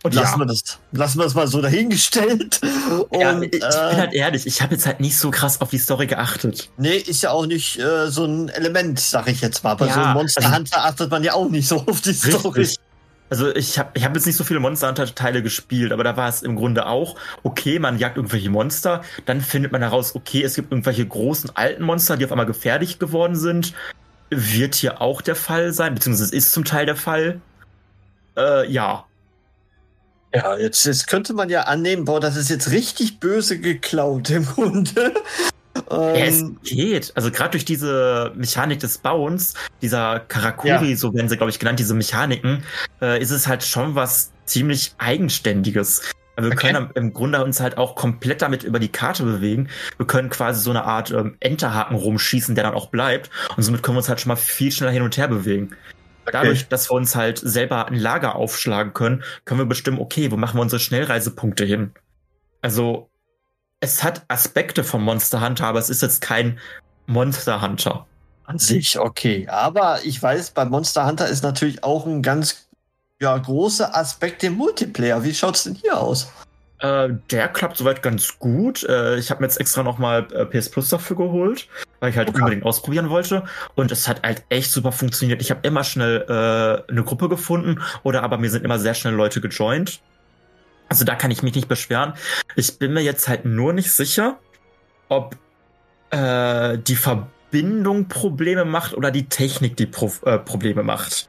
und 0.02 0.14
lassen, 0.14 0.32
ja. 0.32 0.38
wir 0.38 0.46
das, 0.46 0.78
lassen 0.92 1.18
wir 1.18 1.24
das 1.24 1.34
mal 1.34 1.46
so 1.46 1.60
dahingestellt. 1.60 2.60
Und, 3.10 3.20
ja, 3.20 3.38
ich, 3.42 3.50
bin 3.50 3.60
äh, 3.60 3.96
halt 3.96 4.14
ehrlich, 4.14 4.46
ich 4.46 4.62
habe 4.62 4.74
jetzt 4.74 4.86
halt 4.86 5.00
nicht 5.00 5.18
so 5.18 5.30
krass 5.30 5.60
auf 5.60 5.68
die 5.68 5.78
Story 5.78 6.06
geachtet. 6.06 6.70
Nee, 6.78 6.96
ist 6.96 7.22
ja 7.22 7.32
auch 7.32 7.44
nicht 7.44 7.78
äh, 7.78 8.10
so 8.10 8.24
ein 8.24 8.48
Element, 8.48 8.98
sag 8.98 9.28
ich 9.28 9.42
jetzt 9.42 9.62
mal. 9.62 9.74
Bei 9.74 9.86
ja, 9.86 9.94
so 9.94 10.00
einem 10.00 10.14
Monster 10.14 10.42
also, 10.42 10.56
Hunter 10.56 10.84
achtet 10.84 11.10
man 11.10 11.22
ja 11.22 11.34
auch 11.34 11.50
nicht 11.50 11.68
so 11.68 11.84
auf 11.86 12.00
die 12.00 12.14
Story. 12.14 12.60
Richtig. 12.60 12.78
Also 13.28 13.54
ich 13.54 13.78
habe 13.78 13.90
ich 13.94 14.04
hab 14.04 14.14
jetzt 14.14 14.26
nicht 14.26 14.36
so 14.36 14.42
viele 14.42 14.58
Monster 14.58 14.88
Hunter 14.88 15.14
Teile 15.14 15.42
gespielt, 15.42 15.92
aber 15.92 16.02
da 16.02 16.16
war 16.16 16.28
es 16.28 16.42
im 16.42 16.56
Grunde 16.56 16.86
auch, 16.86 17.16
okay, 17.42 17.78
man 17.78 17.98
jagt 17.98 18.16
irgendwelche 18.16 18.50
Monster, 18.50 19.02
dann 19.26 19.40
findet 19.40 19.70
man 19.70 19.82
heraus, 19.82 20.16
okay, 20.16 20.42
es 20.42 20.54
gibt 20.54 20.72
irgendwelche 20.72 21.06
großen 21.06 21.54
alten 21.54 21.84
Monster, 21.84 22.16
die 22.16 22.24
auf 22.24 22.32
einmal 22.32 22.46
gefährlich 22.46 22.98
geworden 22.98 23.36
sind. 23.36 23.74
Wird 24.30 24.74
hier 24.74 25.00
auch 25.00 25.20
der 25.20 25.36
Fall 25.36 25.72
sein, 25.72 25.94
beziehungsweise 25.94 26.24
es 26.24 26.32
ist 26.46 26.52
zum 26.52 26.64
Teil 26.64 26.86
der 26.86 26.96
Fall. 26.96 27.40
Äh, 28.36 28.70
ja. 28.70 29.04
Ja, 30.34 30.56
jetzt, 30.56 30.84
jetzt 30.86 31.08
könnte 31.08 31.34
man 31.34 31.48
ja 31.48 31.62
annehmen, 31.62 32.04
boah, 32.04 32.20
das 32.20 32.36
ist 32.36 32.50
jetzt 32.50 32.70
richtig 32.70 33.18
böse 33.18 33.58
geklaut 33.58 34.30
im 34.30 34.46
Grunde. 34.46 35.14
Ja, 35.90 36.14
es 36.14 36.40
ähm, 36.40 36.58
geht. 36.62 37.12
Also 37.16 37.30
gerade 37.30 37.50
durch 37.50 37.64
diese 37.64 38.32
Mechanik 38.36 38.80
des 38.80 38.98
Bauens, 38.98 39.54
dieser 39.82 40.20
Karakuri, 40.20 40.90
ja. 40.90 40.96
so 40.96 41.14
werden 41.14 41.28
sie, 41.28 41.36
glaube 41.36 41.50
ich, 41.50 41.58
genannt, 41.58 41.78
diese 41.78 41.94
Mechaniken, 41.94 42.64
äh, 43.00 43.20
ist 43.20 43.30
es 43.30 43.46
halt 43.46 43.62
schon 43.62 43.94
was 43.94 44.32
ziemlich 44.44 44.94
Eigenständiges. 44.98 46.02
Also 46.36 46.50
wir 46.50 46.56
okay. 46.56 46.72
können 46.72 46.90
im 46.94 47.12
Grunde 47.12 47.42
uns 47.44 47.60
halt 47.60 47.76
auch 47.76 47.94
komplett 47.96 48.40
damit 48.42 48.62
über 48.62 48.78
die 48.78 48.88
Karte 48.88 49.24
bewegen. 49.24 49.68
Wir 49.96 50.06
können 50.06 50.30
quasi 50.30 50.60
so 50.60 50.70
eine 50.70 50.84
Art 50.84 51.10
ähm, 51.10 51.36
Enterhaken 51.40 51.96
rumschießen, 51.96 52.54
der 52.54 52.64
dann 52.64 52.74
auch 52.74 52.86
bleibt. 52.86 53.30
Und 53.56 53.62
somit 53.62 53.82
können 53.82 53.96
wir 53.96 54.00
uns 54.00 54.08
halt 54.08 54.20
schon 54.20 54.28
mal 54.28 54.36
viel 54.36 54.72
schneller 54.72 54.92
hin 54.92 55.02
und 55.02 55.16
her 55.16 55.28
bewegen. 55.28 55.76
Dadurch, 56.32 56.68
dass 56.68 56.90
wir 56.90 56.94
uns 56.94 57.14
halt 57.16 57.38
selber 57.38 57.86
ein 57.86 57.94
Lager 57.94 58.34
aufschlagen 58.34 58.92
können, 58.94 59.22
können 59.44 59.60
wir 59.60 59.66
bestimmen, 59.66 59.98
okay, 59.98 60.30
wo 60.30 60.36
machen 60.36 60.58
wir 60.58 60.62
unsere 60.62 60.80
Schnellreisepunkte 60.80 61.64
hin? 61.64 61.92
Also, 62.62 63.10
es 63.80 64.02
hat 64.02 64.22
Aspekte 64.28 64.84
von 64.84 65.02
Monster 65.02 65.40
Hunter, 65.40 65.66
aber 65.66 65.78
es 65.78 65.90
ist 65.90 66.02
jetzt 66.02 66.20
kein 66.20 66.58
Monster 67.06 67.62
Hunter. 67.62 68.06
An 68.44 68.58
sich, 68.58 68.98
okay. 68.98 69.46
Aber 69.48 70.04
ich 70.04 70.22
weiß, 70.22 70.50
bei 70.50 70.64
Monster 70.64 71.06
Hunter 71.06 71.28
ist 71.28 71.42
natürlich 71.42 71.82
auch 71.84 72.06
ein 72.06 72.22
ganz 72.22 72.68
ja, 73.20 73.36
großer 73.36 73.96
Aspekt 73.96 74.42
der 74.42 74.50
Multiplayer. 74.50 75.22
Wie 75.22 75.34
schaut's 75.34 75.64
denn 75.64 75.74
hier 75.74 75.98
aus? 75.98 76.28
Äh, 76.80 77.10
der 77.30 77.48
klappt 77.48 77.76
soweit 77.76 78.02
ganz 78.02 78.38
gut. 78.38 78.84
Äh, 78.84 79.18
ich 79.18 79.30
habe 79.30 79.42
mir 79.42 79.46
jetzt 79.46 79.60
extra 79.60 79.82
nochmal 79.82 80.26
äh, 80.32 80.46
PS 80.46 80.70
Plus 80.70 80.88
dafür 80.88 81.16
geholt, 81.16 81.68
weil 82.00 82.10
ich 82.10 82.16
halt 82.16 82.28
okay. 82.30 82.38
unbedingt 82.38 82.64
ausprobieren 82.64 83.10
wollte. 83.10 83.44
Und 83.74 83.92
es 83.92 84.08
hat 84.08 84.22
halt 84.22 84.44
echt 84.48 84.72
super 84.72 84.90
funktioniert. 84.90 85.42
Ich 85.42 85.50
habe 85.50 85.60
immer 85.62 85.84
schnell 85.84 86.24
äh, 86.28 86.90
eine 86.90 87.04
Gruppe 87.04 87.28
gefunden 87.28 87.82
oder 88.02 88.22
aber 88.22 88.38
mir 88.38 88.50
sind 88.50 88.64
immer 88.64 88.78
sehr 88.78 88.94
schnell 88.94 89.12
Leute 89.12 89.42
gejoint. 89.42 90.00
Also 90.88 91.04
da 91.04 91.14
kann 91.14 91.30
ich 91.30 91.42
mich 91.42 91.54
nicht 91.54 91.68
beschweren. 91.68 92.14
Ich 92.56 92.78
bin 92.78 92.94
mir 92.94 93.02
jetzt 93.02 93.28
halt 93.28 93.44
nur 93.44 93.72
nicht 93.72 93.92
sicher, 93.92 94.38
ob 95.08 95.36
äh, 96.10 96.78
die 96.78 96.96
Verbindung 96.96 98.08
Probleme 98.08 98.64
macht 98.64 98.94
oder 98.94 99.10
die 99.10 99.28
Technik 99.28 99.76
die 99.76 99.86
Pro 99.86 100.10
äh, 100.24 100.38
Probleme 100.38 100.82
macht. 100.82 101.28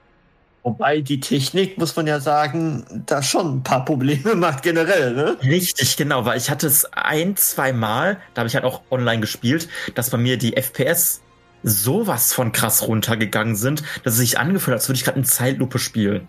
Wobei 0.63 1.01
die 1.01 1.20
Technik, 1.20 1.80
muss 1.80 1.96
man 1.96 2.06
ja 2.06 2.20
sagen, 2.20 3.03
da 3.08 3.24
schon 3.24 3.58
ein 3.58 3.63
paar 3.63 3.84
Probleme 3.84 4.36
macht 4.36 4.62
generell, 4.62 5.13
ne? 5.13 5.38
Richtig, 5.41 5.98
genau, 5.98 6.25
weil 6.25 6.38
ich 6.38 6.51
hatte 6.51 6.68
es 6.68 6.86
ein, 6.94 7.36
zwei 7.36 7.74
Mal, 7.74 8.20
da 8.34 8.41
habe 8.41 8.48
ich 8.48 8.56
halt 8.56 8.65
auch 8.65 8.82
online 8.91 9.22
gespielt, 9.22 9.68
dass 9.96 10.12
bei 10.12 10.18
mir 10.18 10.38
die 10.38 10.56
FPS 10.56 11.22
sowas 11.63 12.34
von 12.34 12.51
krass 12.51 12.88
runtergegangen 12.88 13.56
sind, 13.56 13.84
dass 14.03 14.13
es 14.13 14.20
sich 14.20 14.39
angefühlt 14.39 14.74
hat, 14.74 14.82
als 14.82 14.89
würde 14.89 14.98
ich 14.98 15.03
gerade 15.03 15.20
in 15.20 15.25
Zeitlupe 15.25 15.80
spielen. 15.80 16.27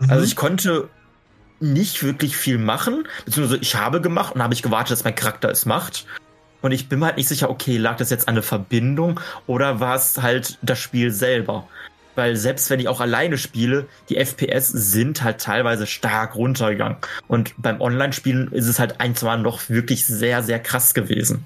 Mhm. 0.00 0.10
Also 0.10 0.24
ich 0.24 0.34
konnte 0.34 0.88
nicht 1.60 2.02
wirklich 2.02 2.36
viel 2.36 2.58
machen, 2.58 3.06
beziehungsweise 3.24 3.60
ich 3.60 3.76
habe 3.76 4.00
gemacht 4.00 4.34
und 4.34 4.42
habe 4.42 4.54
ich 4.54 4.62
gewartet, 4.62 4.92
dass 4.92 5.04
mein 5.04 5.14
Charakter 5.14 5.50
es 5.50 5.66
macht. 5.66 6.06
Und 6.62 6.72
ich 6.72 6.88
bin 6.88 6.98
mir 6.98 7.06
halt 7.06 7.16
nicht 7.16 7.28
sicher, 7.28 7.50
okay, 7.50 7.76
lag 7.76 7.96
das 7.96 8.10
jetzt 8.10 8.26
an 8.26 8.34
der 8.34 8.42
Verbindung 8.42 9.20
oder 9.46 9.80
war 9.80 9.96
es 9.96 10.20
halt 10.22 10.58
das 10.62 10.78
Spiel 10.78 11.10
selber? 11.10 11.68
Weil 12.14 12.36
selbst 12.36 12.70
wenn 12.70 12.80
ich 12.80 12.88
auch 12.88 13.00
alleine 13.00 13.38
spiele, 13.38 13.86
die 14.08 14.16
FPS 14.16 14.68
sind 14.68 15.22
halt 15.22 15.40
teilweise 15.40 15.86
stark 15.86 16.34
runtergegangen. 16.36 16.96
Und 17.28 17.54
beim 17.58 17.80
Online-Spielen 17.80 18.52
ist 18.52 18.68
es 18.68 18.78
halt 18.78 19.00
ein, 19.00 19.14
zwei 19.14 19.36
noch 19.36 19.68
wirklich 19.68 20.06
sehr, 20.06 20.42
sehr 20.42 20.60
krass 20.60 20.94
gewesen. 20.94 21.44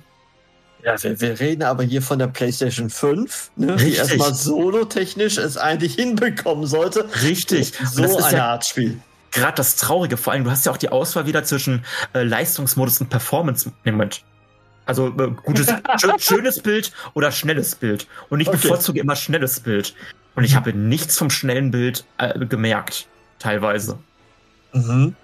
Ja, 0.84 1.02
wir, 1.02 1.20
wir 1.20 1.40
reden 1.40 1.64
aber 1.64 1.82
hier 1.82 2.02
von 2.02 2.18
der 2.18 2.28
PlayStation 2.28 2.88
5, 2.88 3.50
ne, 3.56 3.76
die 3.76 3.94
erstmal 3.94 4.32
solo-technisch 4.32 5.36
es 5.36 5.56
eigentlich 5.56 5.94
hinbekommen 5.96 6.66
sollte. 6.66 7.08
Richtig. 7.22 7.72
So 7.92 8.02
das 8.02 8.12
ist 8.12 8.22
eine 8.22 8.36
ja 8.38 8.46
Art 8.50 8.64
Spiel. 8.64 9.00
gerade 9.32 9.56
das 9.56 9.74
Traurige. 9.76 10.16
Vor 10.16 10.32
allem, 10.32 10.44
du 10.44 10.50
hast 10.50 10.64
ja 10.66 10.72
auch 10.72 10.76
die 10.76 10.90
Auswahl 10.90 11.26
wieder 11.26 11.42
zwischen 11.44 11.84
äh, 12.14 12.22
Leistungsmodus 12.22 13.00
und 13.00 13.10
Performance. 13.10 13.72
Nee, 13.84 13.90
Moment. 13.90 14.22
Also 14.86 15.08
äh, 15.08 15.30
gutes, 15.44 15.66
schö 16.00 16.12
schönes 16.18 16.60
Bild 16.62 16.92
oder 17.14 17.32
schnelles 17.32 17.74
Bild. 17.74 18.06
Und 18.30 18.40
ich 18.40 18.48
Okay. 18.48 18.56
bevorzuge 18.62 19.00
immer 19.00 19.16
schnelles 19.16 19.58
Bild. 19.60 19.94
Und 20.38 20.44
ich 20.44 20.54
habe 20.54 20.72
nichts 20.72 21.18
vom 21.18 21.30
schnellen 21.30 21.72
Bild 21.72 22.04
äh, 22.16 22.46
gemerkt. 22.46 23.08
Teilweise. 23.40 23.98
Mhm. 24.72 25.16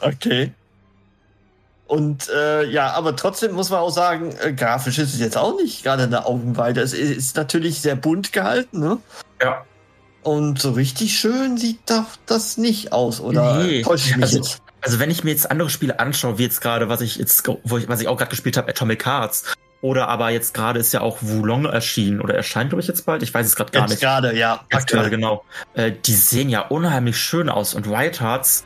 Okay. 0.00 0.52
Und 1.86 2.28
äh, 2.30 2.64
ja, 2.64 2.90
aber 2.94 3.14
trotzdem 3.14 3.52
muss 3.52 3.70
man 3.70 3.78
auch 3.78 3.90
sagen, 3.90 4.34
äh, 4.42 4.52
grafisch 4.52 4.98
ist 4.98 5.14
es 5.14 5.20
jetzt 5.20 5.36
auch 5.36 5.56
nicht 5.56 5.84
gerade 5.84 6.02
eine 6.02 6.26
Augenweide. 6.26 6.80
Es 6.80 6.92
ist, 6.94 7.16
ist 7.16 7.36
natürlich 7.36 7.80
sehr 7.80 7.94
bunt 7.94 8.32
gehalten, 8.32 8.80
ne? 8.80 8.98
Ja. 9.40 9.64
Und 10.24 10.60
so 10.60 10.72
richtig 10.72 11.16
schön 11.16 11.56
sieht 11.56 11.88
doch 11.88 12.16
das 12.26 12.56
nicht 12.56 12.92
aus, 12.92 13.20
oder 13.20 13.62
Nee, 13.62 13.82
täusche 13.82 14.08
ich 14.10 14.16
mich 14.16 14.24
also- 14.24 14.38
jetzt? 14.38 14.62
Also 14.80 14.98
wenn 14.98 15.12
ich 15.12 15.22
mir 15.22 15.30
jetzt 15.30 15.48
andere 15.48 15.70
Spiele 15.70 16.00
anschaue, 16.00 16.38
wie 16.38 16.42
jetzt 16.42 16.60
gerade, 16.60 16.88
was 16.88 17.00
ich 17.02 17.16
jetzt, 17.16 17.48
wo 17.62 17.78
ich, 17.78 17.88
was 17.88 18.00
ich 18.00 18.08
auch 18.08 18.18
gerade 18.18 18.30
gespielt 18.30 18.56
habe, 18.56 18.68
Atomic 18.68 19.06
Hearts. 19.06 19.54
Oder 19.84 20.08
aber 20.08 20.30
jetzt 20.30 20.54
gerade 20.54 20.80
ist 20.80 20.94
ja 20.94 21.02
auch 21.02 21.18
Wulong 21.20 21.66
erschienen 21.66 22.22
oder 22.22 22.32
erscheint, 22.34 22.70
glaube 22.70 22.80
ich, 22.80 22.88
jetzt 22.88 23.04
bald. 23.04 23.22
Ich 23.22 23.34
weiß 23.34 23.44
es 23.44 23.54
gerade 23.54 23.70
gar 23.70 23.82
Jetzt 23.82 23.90
nicht. 23.90 24.00
gerade, 24.00 24.34
ja. 24.34 24.60
Jetzt 24.72 24.86
gerade, 24.88 25.04
Aktuell. 25.04 25.10
genau. 25.10 25.44
Äh, 25.74 25.92
die 26.06 26.14
sehen 26.14 26.48
ja 26.48 26.60
unheimlich 26.62 27.18
schön 27.18 27.50
aus 27.50 27.74
und 27.74 27.90
White 27.90 28.20
Hearts 28.24 28.64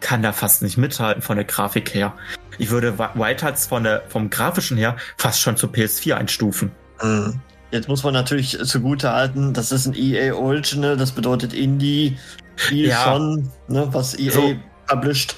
kann 0.00 0.20
da 0.22 0.32
fast 0.34 0.60
nicht 0.60 0.76
mithalten 0.76 1.22
von 1.22 1.36
der 1.36 1.46
Grafik 1.46 1.94
her. 1.94 2.12
Ich 2.58 2.68
würde 2.68 2.98
Wi- 2.98 3.08
White 3.14 3.46
Hearts 3.46 3.66
von 3.66 3.82
der, 3.82 4.02
vom 4.08 4.28
grafischen 4.28 4.76
her 4.76 4.96
fast 5.16 5.40
schon 5.40 5.56
zur 5.56 5.70
PS4 5.70 6.16
einstufen. 6.16 6.70
Mhm. 7.02 7.40
Jetzt 7.70 7.88
muss 7.88 8.02
man 8.02 8.12
natürlich 8.12 8.58
zugute 8.64 9.10
halten, 9.10 9.54
das 9.54 9.72
ist 9.72 9.86
ein 9.86 9.94
EA 9.96 10.34
Original, 10.34 10.98
das 10.98 11.12
bedeutet 11.12 11.54
Indie, 11.54 12.18
Spiel 12.56 12.88
Ja. 12.88 13.04
schon, 13.04 13.50
ne, 13.68 13.88
was 13.92 14.18
EA 14.18 14.32
So. 14.32 14.54
published. 14.86 15.34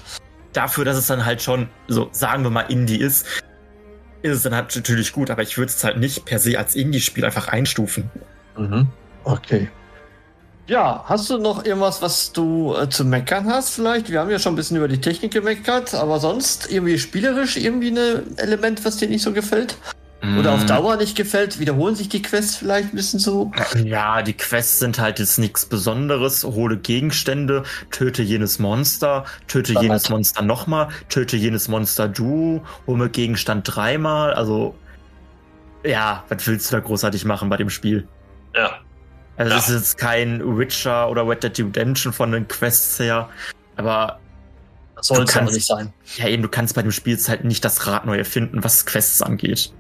Dafür, 0.55 0.85
dass 0.85 0.97
es 0.97 1.07
dann 1.07 1.25
halt 1.25 1.41
schon, 1.41 1.69
so 1.87 2.09
sagen 2.11 2.43
wir 2.43 2.51
mal, 2.51 2.63
Indie 2.63 2.97
ist, 2.99 3.27
ist 4.23 4.37
es 4.37 4.43
dann 4.43 4.55
halt 4.55 4.75
natürlich 4.75 5.13
gut, 5.13 5.31
aber 5.31 5.43
ich 5.43 5.57
würde 5.59 5.71
es 5.71 5.83
halt 5.83 5.99
nicht 5.99 6.25
per 6.25 6.39
se 6.39 6.59
als 6.59 6.75
Indie-Spiel 6.75 7.25
einfach 7.25 7.49
einstufen. 7.49 8.11
Mhm. 8.57 8.89
Okay. 9.25 9.69
Ja, 10.67 11.05
hast 11.07 11.29
du 11.31 11.39
noch 11.39 11.65
irgendwas, 11.65 12.01
was 12.01 12.33
du 12.33 12.77
äh, 12.77 12.89
zu 12.89 13.05
meckern 13.05 13.47
hast 13.47 13.71
vielleicht? 13.71 14.09
Wir 14.09 14.21
haben 14.21 14.31
ja 14.31 14.39
schon 14.39 14.53
ein 14.53 14.57
bisschen 14.57 14.77
über 14.77 14.87
die 14.87 15.01
Technik 15.01 15.33
gemeckert, 15.33 15.95
aber 15.95 16.21
sonst 16.21 16.71
irgendwie 16.71 16.99
spielerisch 16.99 17.57
irgendwie 17.57 17.91
ein 17.91 18.37
Element, 18.37 18.85
was 18.85 18.97
dir 18.97 19.09
nicht 19.09 19.23
so 19.23 19.33
gefällt? 19.33 19.77
Oder 20.39 20.53
auf 20.53 20.65
Mm, 20.65 20.67
Dauer 20.67 20.97
nicht 20.97 21.17
gefällt? 21.17 21.59
Wiederholen 21.61 21.95
sich 21.97 22.11
die 22.11 22.21
Quests 22.21 22.57
vielleicht 22.57 22.93
ein 22.93 22.97
bisschen 22.97 23.19
so? 23.21 23.51
Ja, 23.83 24.21
die 24.21 24.35
Quests 24.35 24.79
sind 24.79 24.99
halt 24.99 25.19
jetzt 25.19 25.39
nichts 25.39 25.65
Besonderes. 25.65 26.45
Hole 26.45 26.77
Gegenstände, 26.77 27.63
töte 27.91 28.23
jenes 28.23 28.59
Monster, 28.59 29.25
töte 29.49 29.73
Standard. 29.73 29.83
jenes 29.85 30.09
Monster 30.11 30.43
nochmal, 30.43 30.89
töte 31.09 31.37
jenes 31.39 31.69
Monster 31.69 32.07
du, 32.07 32.63
hole 32.87 33.09
Gegenstand 33.09 33.65
dreimal. 33.75 34.35
Also, 34.35 34.75
ja, 35.85 36.23
was 36.29 36.47
willst 36.47 36.71
du 36.71 36.77
da 36.77 36.81
großartig 36.83 37.25
machen 37.25 37.49
bei 37.49 37.57
dem 37.57 37.71
Spiel? 37.71 38.07
Ja. 38.55 38.79
Also, 39.39 39.53
Ja. 39.53 39.59
es 39.59 39.69
ist 39.71 39.75
jetzt 39.75 39.99
kein 39.99 40.59
Witcher 40.59 41.09
oder 41.09 41.27
Red 41.27 41.43
Dead 41.45 41.59
Redemption 41.61 42.13
von 42.13 42.31
den 42.31 42.47
Quests 42.47 42.99
her. 42.99 43.31
Aber, 43.77 44.19
Das 44.97 45.07
soll 45.07 45.23
es 45.25 45.35
nicht 45.55 45.67
sein. 45.67 45.95
ja, 46.19 46.29
eben, 46.29 46.43
du 46.43 46.51
kannst 46.51 46.75
bei 46.75 46.83
dem 46.83 46.93
Spiel 46.93 47.15
jetzt 47.15 47.31
halt 47.31 47.45
nicht 47.45 47.65
das 47.65 47.87
Rad 47.87 48.05
neu 48.05 48.19
erfinden, 48.19 48.63
was 48.63 48.85
Quests 48.85 49.23
angeht. 49.23 49.73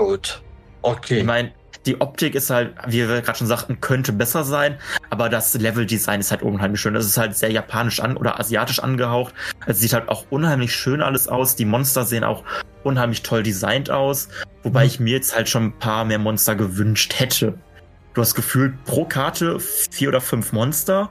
Gut. 0.00 0.40
Ich 0.40 0.82
Okay. 0.82 1.22
meine, 1.24 1.52
die 1.84 2.00
Optik 2.00 2.34
ist 2.34 2.48
halt, 2.48 2.74
wie 2.86 3.06
wir 3.06 3.20
gerade 3.20 3.36
schon 3.36 3.46
sagten, 3.46 3.82
könnte 3.82 4.12
besser 4.14 4.44
sein, 4.44 4.78
aber 5.10 5.28
das 5.28 5.52
Level-Design 5.52 6.20
ist 6.20 6.30
halt 6.30 6.42
unheimlich 6.42 6.80
schön. 6.80 6.94
Das 6.94 7.04
ist 7.04 7.18
halt 7.18 7.36
sehr 7.36 7.50
japanisch 7.50 8.00
an 8.00 8.16
oder 8.16 8.40
asiatisch 8.40 8.80
angehaucht. 8.80 9.34
Es 9.66 9.80
sieht 9.80 9.92
halt 9.92 10.08
auch 10.08 10.24
unheimlich 10.30 10.74
schön 10.74 11.02
alles 11.02 11.28
aus. 11.28 11.54
Die 11.54 11.66
Monster 11.66 12.04
sehen 12.04 12.24
auch 12.24 12.44
unheimlich 12.82 13.22
toll 13.22 13.42
designt 13.42 13.90
aus, 13.90 14.28
wobei 14.62 14.86
ich 14.86 15.00
mir 15.00 15.12
jetzt 15.12 15.36
halt 15.36 15.50
schon 15.50 15.64
ein 15.64 15.78
paar 15.78 16.06
mehr 16.06 16.18
Monster 16.18 16.54
gewünscht 16.54 17.18
hätte. 17.18 17.58
Du 18.14 18.22
hast 18.22 18.34
gefühlt 18.34 18.82
pro 18.86 19.04
Karte 19.04 19.60
vier 19.60 20.08
oder 20.08 20.22
fünf 20.22 20.52
Monster. 20.52 21.10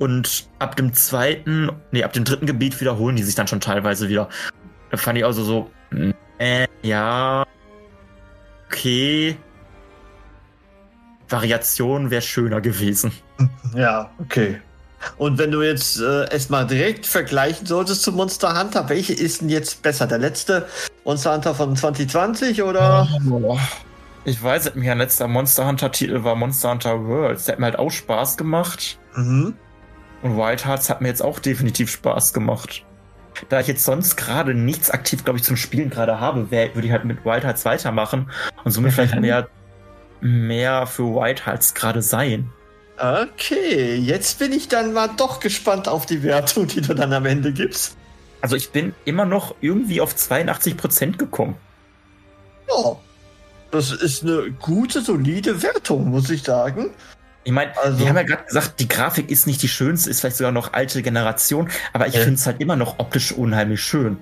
Und 0.00 0.48
ab 0.58 0.74
dem 0.74 0.92
zweiten, 0.94 1.70
nee, 1.92 2.02
ab 2.02 2.12
dem 2.12 2.24
dritten 2.24 2.46
Gebiet 2.46 2.80
wiederholen 2.80 3.14
die 3.14 3.22
sich 3.22 3.36
dann 3.36 3.46
schon 3.46 3.60
teilweise 3.60 4.08
wieder. 4.08 4.28
Da 4.90 4.96
fand 4.96 5.16
ich 5.18 5.24
also 5.24 5.42
so, 5.44 5.70
äh, 6.38 6.66
ja, 6.82 7.44
okay. 8.68 9.36
Variation 11.28 12.10
wäre 12.10 12.22
schöner 12.22 12.60
gewesen. 12.60 13.12
Ja, 13.74 14.10
okay. 14.18 14.60
Und 15.18 15.38
wenn 15.38 15.52
du 15.52 15.62
jetzt 15.62 16.00
äh, 16.00 16.28
erstmal 16.32 16.66
direkt 16.66 17.06
vergleichen 17.06 17.66
solltest 17.66 18.02
zu 18.02 18.10
Monster 18.12 18.58
Hunter, 18.58 18.88
welche 18.88 19.12
ist 19.12 19.42
denn 19.42 19.50
jetzt 19.50 19.82
besser? 19.82 20.06
Der 20.06 20.18
letzte 20.18 20.66
Monster 21.04 21.34
Hunter 21.34 21.54
von 21.54 21.76
2020 21.76 22.62
oder? 22.62 23.06
Ich 24.24 24.42
weiß, 24.42 24.66
es, 24.66 24.74
mein 24.74 24.98
letzter 24.98 25.28
Monster 25.28 25.66
Hunter 25.68 25.92
Titel 25.92 26.24
war 26.24 26.34
Monster 26.34 26.70
Hunter 26.70 27.04
Worlds. 27.04 27.44
Der 27.44 27.52
hat 27.52 27.60
mir 27.60 27.66
halt 27.66 27.78
auch 27.78 27.90
Spaß 27.90 28.36
gemacht. 28.38 28.98
Mhm. 29.14 29.54
Und 30.22 30.36
Wild 30.36 30.64
Hearts 30.64 30.90
hat 30.90 31.00
mir 31.00 31.08
jetzt 31.08 31.22
auch 31.22 31.38
definitiv 31.38 31.90
Spaß 31.90 32.32
gemacht. 32.32 32.84
Da 33.48 33.60
ich 33.60 33.66
jetzt 33.66 33.84
sonst 33.84 34.16
gerade 34.16 34.54
nichts 34.54 34.90
aktiv, 34.90 35.24
glaube 35.24 35.38
ich, 35.38 35.44
zum 35.44 35.56
Spielen 35.56 35.90
gerade 35.90 36.20
habe, 36.20 36.50
würde 36.50 36.86
ich 36.86 36.92
halt 36.92 37.04
mit 37.04 37.24
Wild 37.24 37.44
Hearts 37.44 37.64
weitermachen 37.64 38.30
und 38.64 38.70
somit 38.70 38.92
vielleicht 38.92 39.18
mehr, 39.20 39.48
mehr 40.20 40.86
für 40.86 41.04
Wild 41.14 41.46
Hearts 41.46 41.74
gerade 41.74 42.02
sein. 42.02 42.50
Okay, 42.98 43.94
jetzt 43.94 44.40
bin 44.40 44.52
ich 44.52 44.68
dann 44.68 44.92
mal 44.92 45.08
doch 45.16 45.38
gespannt 45.38 45.86
auf 45.86 46.04
die 46.06 46.22
Wertung, 46.22 46.66
die 46.66 46.80
du 46.80 46.94
dann 46.94 47.12
am 47.12 47.26
Ende 47.26 47.52
gibst. 47.52 47.96
Also 48.40 48.56
ich 48.56 48.70
bin 48.70 48.94
immer 49.04 49.24
noch 49.24 49.54
irgendwie 49.60 50.00
auf 50.00 50.14
82% 50.14 51.16
gekommen. 51.16 51.56
Ja, 52.68 52.96
das 53.70 53.92
ist 53.92 54.22
eine 54.22 54.50
gute, 54.50 55.00
solide 55.02 55.62
Wertung, 55.62 56.08
muss 56.08 56.30
ich 56.30 56.42
sagen. 56.42 56.90
Ich 57.48 57.54
meine, 57.54 57.74
Also- 57.78 57.98
wir 57.98 58.10
haben 58.10 58.16
ja 58.16 58.24
gerade 58.24 58.44
gesagt, 58.44 58.78
die 58.78 58.88
Grafik 58.88 59.30
ist 59.30 59.46
nicht 59.46 59.62
die 59.62 59.68
schönste, 59.68 60.10
ist 60.10 60.20
vielleicht 60.20 60.36
sogar 60.36 60.52
noch 60.52 60.74
alte 60.74 61.00
Generation, 61.00 61.70
aber 61.94 62.06
ich 62.06 62.12
Ja. 62.12 62.20
finde 62.20 62.34
es 62.34 62.44
halt 62.44 62.60
immer 62.60 62.76
noch 62.76 62.98
optisch 62.98 63.32
unheimlich 63.32 63.80
schön. 63.80 64.18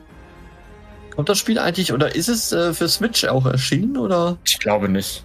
Kommt 1.16 1.28
das 1.28 1.36
Spiel 1.36 1.58
eigentlich, 1.58 1.92
oder 1.92 2.14
ist 2.14 2.28
es 2.28 2.52
äh, 2.52 2.72
für 2.72 2.88
Switch 2.88 3.24
auch 3.24 3.44
erschienen, 3.46 3.96
oder? 3.96 4.38
Ich 4.44 4.60
glaube 4.60 4.88
nicht. 4.88 5.24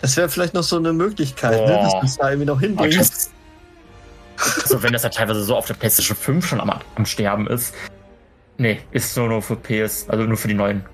Das 0.00 0.16
wäre 0.16 0.30
vielleicht 0.30 0.54
noch 0.54 0.62
so 0.62 0.78
eine 0.78 0.94
Möglichkeit, 0.94 1.60
ne, 1.60 1.74
dass 1.82 1.92
du 2.00 2.06
es 2.06 2.16
da 2.16 2.30
irgendwie 2.30 2.46
noch 2.46 2.58
hinbringst. 2.60 3.30
Also 4.62 4.82
wenn 4.82 4.94
das 4.94 5.02
ja 5.02 5.10
teilweise 5.10 5.42
so 5.44 5.56
auf 5.56 5.66
der 5.66 5.74
PlayStation 5.74 6.16
5 6.16 6.46
schon 6.46 6.58
am, 6.58 6.72
am 6.94 7.04
Sterben 7.04 7.46
ist. 7.48 7.74
Nee, 8.56 8.80
ist 8.92 9.14
nur, 9.18 9.28
nur 9.28 9.42
für 9.42 9.56
PS, 9.56 10.06
also 10.08 10.24
nur 10.24 10.38
für 10.38 10.48
die 10.48 10.54
neuen. 10.54 10.86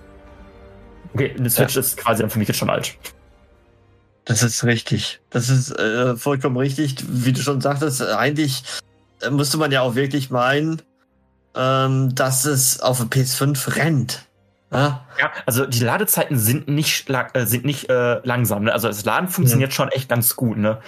Okay, 1.14 1.36
eine 1.38 1.48
Switch 1.50 1.76
ist 1.76 1.96
quasi 1.98 2.22
dann 2.22 2.30
für 2.30 2.40
mich 2.40 2.48
jetzt 2.48 2.56
schon 2.58 2.68
alt. 2.68 2.96
Das 4.26 4.42
ist 4.42 4.64
richtig. 4.64 5.20
Das 5.30 5.48
ist 5.48 5.70
äh, 5.70 6.16
vollkommen 6.16 6.56
richtig. 6.56 6.96
Wie 7.08 7.32
du 7.32 7.40
schon 7.40 7.60
sagtest, 7.60 8.02
eigentlich 8.02 8.64
äh, 9.22 9.30
müsste 9.30 9.56
man 9.56 9.70
ja 9.70 9.80
auch 9.82 9.94
wirklich 9.94 10.30
meinen, 10.30 10.82
ähm, 11.54 12.14
dass 12.14 12.44
es 12.44 12.80
auf 12.80 12.98
der 12.98 13.06
PS5 13.06 13.76
rennt. 13.76 14.26
Ja? 14.72 15.06
Ja, 15.18 15.30
also 15.46 15.64
die 15.64 15.78
Ladezeiten 15.78 16.38
sind 16.38 16.66
nicht, 16.66 17.08
äh, 17.08 17.46
sind 17.46 17.64
nicht 17.64 17.88
äh, 17.88 18.20
langsam. 18.24 18.64
Ne? 18.64 18.72
Also 18.72 18.88
das 18.88 19.04
Laden 19.04 19.28
funktioniert 19.28 19.72
schon 19.72 19.88
echt 19.90 20.08
ganz 20.08 20.34
gut, 20.34 20.58
ne? 20.58 20.80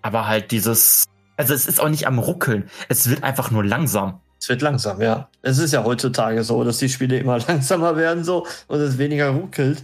Aber 0.00 0.26
halt 0.26 0.50
dieses, 0.50 1.04
also 1.36 1.52
es 1.52 1.66
ist 1.66 1.80
auch 1.80 1.90
nicht 1.90 2.06
am 2.06 2.18
ruckeln. 2.18 2.70
Es 2.88 3.10
wird 3.10 3.22
einfach 3.22 3.50
nur 3.50 3.62
langsam. 3.62 4.20
Es 4.40 4.48
wird 4.48 4.62
langsam, 4.62 5.02
ja. 5.02 5.28
Es 5.42 5.58
ist 5.58 5.72
ja 5.72 5.84
heutzutage 5.84 6.44
so, 6.44 6.64
dass 6.64 6.78
die 6.78 6.88
Spiele 6.88 7.18
immer 7.18 7.38
langsamer 7.46 7.96
werden 7.96 8.24
so 8.24 8.46
und 8.68 8.80
es 8.80 8.96
weniger 8.96 9.30
ruckelt. 9.30 9.82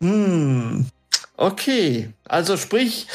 Hm. 0.00 0.86
Okay. 1.36 2.12
Also 2.28 2.56
sprich, 2.56 3.06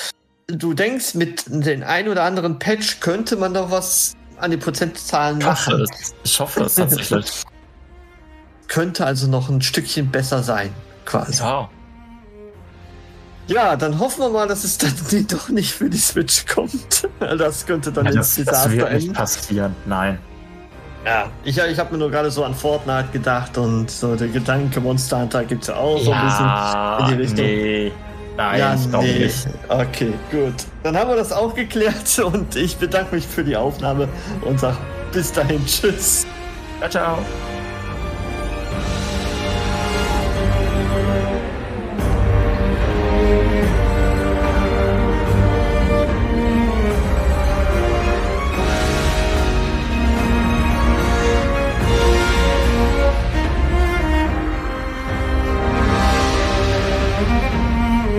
du 0.48 0.74
denkst, 0.74 1.16
mit 1.16 1.44
den 1.48 1.84
ein 1.84 2.08
oder 2.08 2.24
anderen 2.24 2.60
Patch 2.60 3.00
könnte 3.00 3.36
man 3.36 3.54
doch 3.54 3.72
was 3.72 4.16
an 4.38 4.52
die 4.52 4.58
Prozentzahlen 4.58 5.40
Ich 5.40 5.46
hoffe 5.48 5.72
machen. 5.72 5.84
es. 5.84 6.16
Ich 6.24 6.40
hoffe 6.40 6.64
es 6.64 6.76
tatsächlich. 6.76 7.44
Könnte 8.68 9.06
also 9.06 9.28
noch 9.28 9.50
ein 9.50 9.62
Stückchen 9.62 10.10
besser 10.12 10.42
sein, 10.44 10.74
quasi. 11.06 11.42
ja. 11.44 11.70
Ja, 13.48 13.76
dann 13.76 14.00
hoffen 14.00 14.22
wir 14.22 14.30
mal, 14.30 14.48
dass 14.48 14.64
es 14.64 14.78
dann 14.78 14.94
doch 15.28 15.50
nicht 15.50 15.74
für 15.74 15.90
die 15.90 15.98
Switch 15.98 16.46
kommt. 16.46 17.10
Das 17.38 17.66
könnte 17.66 17.92
dann 17.92 18.06
ja 18.06 18.12
ins 18.14 18.36
das, 18.36 18.46
das 18.46 18.46
Desaster 18.46 18.72
wird 18.72 18.94
nicht 18.94 19.14
passieren. 19.14 19.76
Nein. 19.86 20.20
Ja, 21.06 21.30
ich, 21.44 21.58
ich 21.58 21.80
habe 21.80 21.92
mir 21.92 21.98
nur 21.98 22.12
gerade 22.12 22.32
so 22.32 22.46
an 22.46 22.54
Fortnite 22.56 23.10
gedacht 23.12 23.58
und 23.58 23.92
so 23.92 24.16
der 24.16 24.28
Gedanke 24.30 24.80
Monster 24.80 25.20
Hunter 25.20 25.44
gibt 25.44 25.64
es 25.64 25.68
ja 25.68 25.76
auch 25.76 25.98
so 26.00 26.12
ein 26.12 26.18
ja, 26.28 27.00
in 27.00 27.08
die 27.08 27.22
Richtung. 27.24 27.46
nee. 27.46 27.92
Nein, 28.42 28.60
ja, 28.60 28.76
ich 28.76 28.90
glaube 28.90 29.06
nee. 29.06 29.20
nicht. 29.20 29.48
Okay, 29.70 30.14
gut. 30.32 30.54
Dann 30.84 30.98
haben 30.98 31.10
wir 31.10 31.16
das 31.16 31.32
auch 31.32 31.54
geklärt 31.54 32.20
und 32.26 32.56
ich 32.56 32.78
bedanke 32.78 33.16
mich 33.16 33.28
für 33.28 33.44
die 33.44 33.56
Aufnahme 33.56 34.08
und 34.42 34.60
sage 34.60 34.78
bis 35.12 35.32
dahin. 35.32 35.64
Tschüss. 35.66 36.26
Ciao, 36.80 36.90
ciao. 36.90 37.18